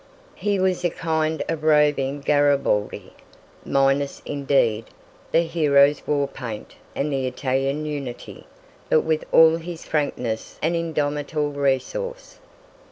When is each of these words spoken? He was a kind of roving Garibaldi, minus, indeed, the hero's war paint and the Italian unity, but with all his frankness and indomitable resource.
He 0.33 0.57
was 0.57 0.83
a 0.83 0.89
kind 0.89 1.43
of 1.47 1.63
roving 1.63 2.21
Garibaldi, 2.21 3.13
minus, 3.63 4.19
indeed, 4.25 4.85
the 5.31 5.43
hero's 5.43 6.07
war 6.07 6.27
paint 6.27 6.73
and 6.95 7.13
the 7.13 7.27
Italian 7.27 7.85
unity, 7.85 8.47
but 8.89 9.01
with 9.01 9.23
all 9.31 9.57
his 9.57 9.85
frankness 9.85 10.57
and 10.59 10.75
indomitable 10.75 11.51
resource. 11.51 12.39